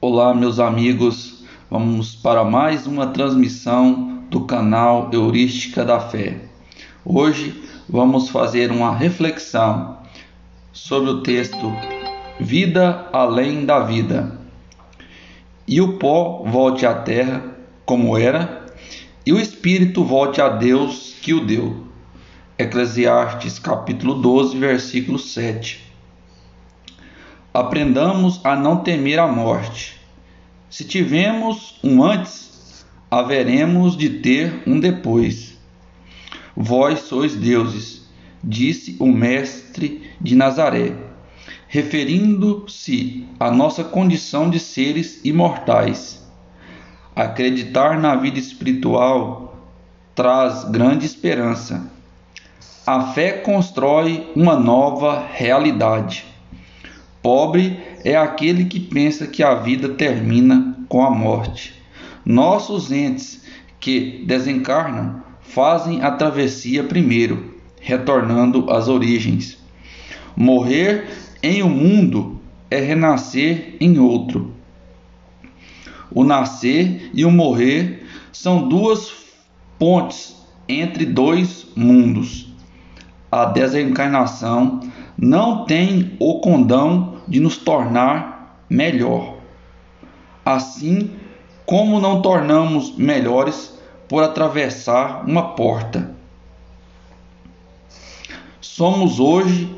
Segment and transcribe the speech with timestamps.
[0.00, 1.42] Olá, meus amigos.
[1.68, 6.36] Vamos para mais uma transmissão do canal Heurística da Fé.
[7.04, 9.98] Hoje vamos fazer uma reflexão
[10.72, 11.72] sobre o texto
[12.38, 14.38] Vida além da vida.
[15.66, 17.42] E o pó volte à terra
[17.84, 18.66] como era,
[19.26, 21.88] e o espírito volte a Deus que o deu.
[22.56, 25.87] Eclesiastes capítulo 12, versículo 7
[27.52, 29.98] aprendamos a não temer a morte.
[30.70, 35.56] Se tivemos um antes, haveremos de ter um depois.
[36.54, 38.06] Vós sois deuses,
[38.44, 40.94] disse o Mestre de Nazaré,
[41.68, 46.26] referindo-se à nossa condição de seres imortais.
[47.16, 49.48] Acreditar na vida espiritual
[50.14, 51.90] traz grande esperança.
[52.86, 56.27] A fé constrói uma nova realidade.
[57.22, 61.74] Pobre é aquele que pensa que a vida termina com a morte.
[62.24, 63.44] Nossos entes
[63.80, 69.58] que desencarnam fazem a travessia primeiro, retornando às origens.
[70.36, 71.08] Morrer
[71.42, 74.52] em um mundo é renascer em outro.
[76.10, 79.12] O nascer e o morrer são duas
[79.78, 80.36] pontes
[80.68, 82.52] entre dois mundos.
[83.30, 84.80] A desencarnação
[85.20, 89.38] não tem o condão de nos tornar melhor.
[90.44, 91.10] Assim
[91.66, 93.76] como não tornamos melhores
[94.08, 96.14] por atravessar uma porta.
[98.60, 99.68] Somos hoje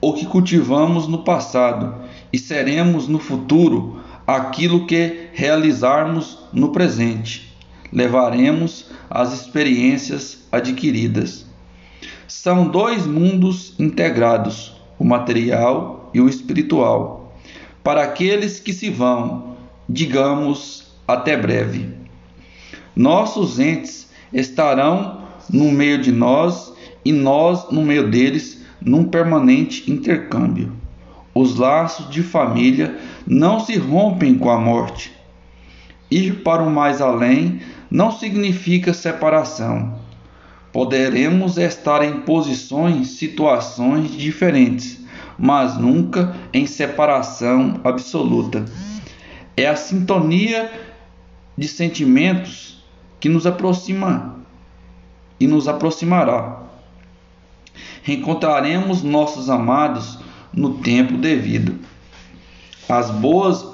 [0.00, 1.94] o que cultivamos no passado
[2.32, 7.56] e seremos no futuro aquilo que realizarmos no presente.
[7.92, 11.46] Levaremos as experiências adquiridas.
[12.26, 17.32] São dois mundos integrados o material e o espiritual.
[17.82, 19.56] Para aqueles que se vão,
[19.88, 21.88] digamos até breve.
[22.94, 26.72] Nossos entes estarão no meio de nós
[27.04, 30.72] e nós no meio deles num permanente intercâmbio.
[31.34, 35.12] Os laços de família não se rompem com a morte.
[36.10, 37.60] Ir para o mais além
[37.90, 39.97] não significa separação
[40.78, 45.00] Poderemos estar em posições, situações diferentes,
[45.36, 48.64] mas nunca em separação absoluta.
[49.56, 50.70] É a sintonia
[51.56, 52.80] de sentimentos
[53.18, 54.36] que nos aproxima
[55.40, 56.62] e nos aproximará.
[58.04, 60.20] Reencontraremos nossos amados
[60.52, 61.76] no tempo devido.
[62.88, 63.66] As boas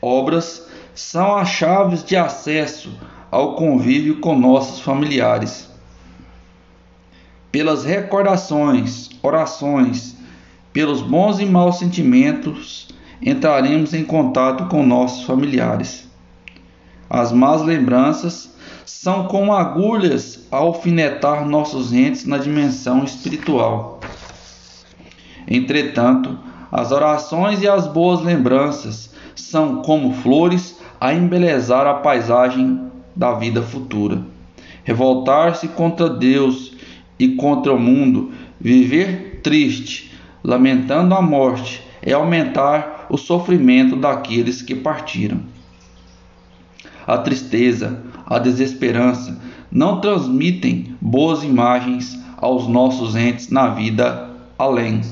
[0.00, 0.64] obras
[0.94, 2.96] são as chaves de acesso
[3.32, 5.69] ao convívio com nossos familiares
[7.50, 10.16] pelas recordações, orações,
[10.72, 12.88] pelos bons e maus sentimentos,
[13.20, 16.08] entraremos em contato com nossos familiares.
[17.08, 18.54] As más lembranças
[18.86, 24.00] são como agulhas a alfinetar nossos entes na dimensão espiritual.
[25.48, 26.38] Entretanto,
[26.70, 32.80] as orações e as boas lembranças são como flores a embelezar a paisagem
[33.16, 34.22] da vida futura.
[34.84, 36.76] Revoltar-se contra Deus
[37.20, 40.10] e contra o mundo, viver triste,
[40.42, 45.42] lamentando a morte, é aumentar o sofrimento daqueles que partiram.
[47.06, 49.38] A tristeza, a desesperança
[49.70, 55.02] não transmitem boas imagens aos nossos entes na vida além.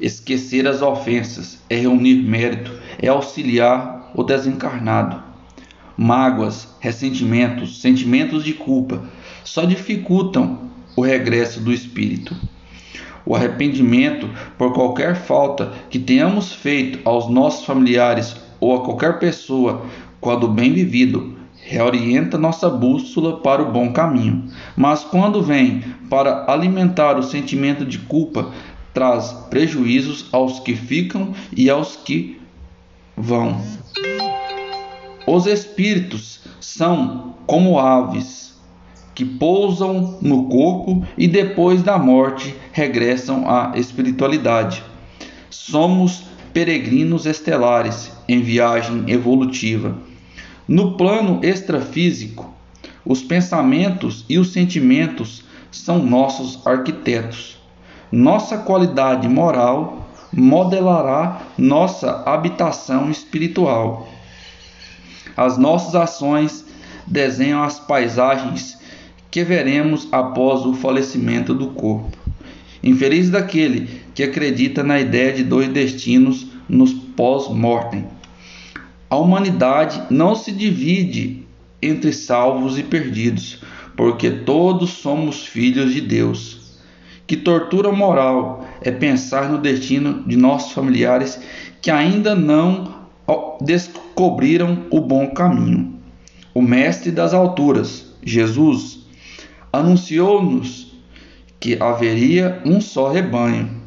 [0.00, 5.22] Esquecer as ofensas é reunir mérito, é auxiliar o desencarnado.
[5.98, 9.02] Mágoas, ressentimentos, sentimentos de culpa
[9.44, 12.36] só dificultam o regresso do espírito.
[13.26, 14.28] O arrependimento
[14.58, 19.86] por qualquer falta que tenhamos feito aos nossos familiares ou a qualquer pessoa,
[20.20, 24.50] quando bem vivido, reorienta nossa bússola para o bom caminho.
[24.76, 28.52] Mas quando vem para alimentar o sentimento de culpa,
[28.92, 32.40] traz prejuízos aos que ficam e aos que
[33.16, 33.60] vão.
[35.26, 38.53] Os espíritos são como aves
[39.14, 44.82] que pousam no corpo e depois da morte regressam à espiritualidade.
[45.48, 49.96] Somos peregrinos estelares em viagem evolutiva.
[50.66, 52.52] No plano extrafísico,
[53.04, 57.58] os pensamentos e os sentimentos são nossos arquitetos.
[58.10, 64.08] Nossa qualidade moral modelará nossa habitação espiritual.
[65.36, 66.64] As nossas ações
[67.06, 68.78] desenham as paisagens
[69.34, 72.16] que veremos após o falecimento do corpo.
[72.80, 78.04] Infeliz daquele que acredita na ideia de dois destinos nos pós-mortem.
[79.10, 81.44] A humanidade não se divide
[81.82, 83.60] entre salvos e perdidos,
[83.96, 86.78] porque todos somos filhos de Deus.
[87.26, 91.40] Que tortura moral é pensar no destino de nossos familiares
[91.82, 93.08] que ainda não
[93.60, 95.92] descobriram o bom caminho.
[96.54, 99.02] O Mestre das alturas, Jesus,
[99.74, 100.92] anunciou-nos
[101.58, 103.82] que haveria um só rebanho.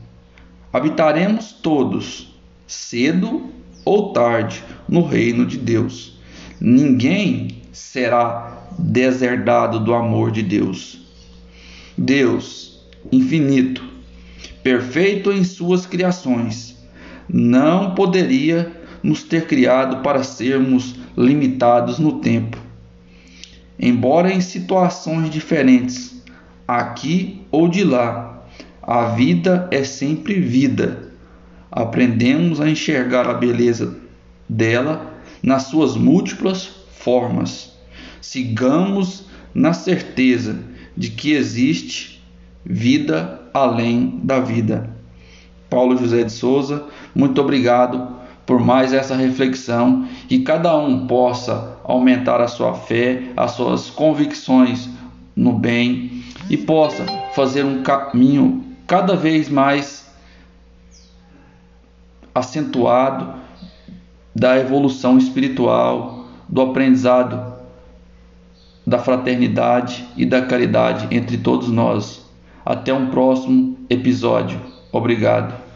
[0.72, 2.36] Habitaremos todos,
[2.68, 3.50] cedo
[3.86, 6.20] ou tarde, no reino de Deus.
[6.60, 11.00] Ninguém será deserdado do amor de Deus.
[11.98, 13.84] Deus, infinito,
[14.62, 16.76] perfeito em suas criações,
[17.30, 22.67] não poderia nos ter criado para sermos limitados no tempo.
[23.80, 26.24] Embora em situações diferentes,
[26.68, 28.44] aqui ou de lá,
[28.82, 31.12] a vida é sempre vida.
[31.72, 33.98] Aprendemos a enxergar a beleza
[34.50, 35.14] dela
[35.44, 37.74] nas suas múltiplas formas.
[38.22, 40.58] Sigamos na certeza
[40.96, 42.24] de que existe
[42.66, 44.90] vida além da vida.
[45.70, 52.40] Paulo José de Souza, muito obrigado por mais essa reflexão, que cada um possa aumentar
[52.40, 54.90] a sua fé, as suas convicções
[55.36, 57.06] no bem e possa
[57.36, 60.10] fazer um caminho cada vez mais
[62.34, 63.34] acentuado
[64.34, 67.58] da evolução espiritual, do aprendizado
[68.86, 72.26] da fraternidade e da caridade entre todos nós.
[72.66, 74.62] Até um próximo episódio.
[74.94, 75.67] Obrigado.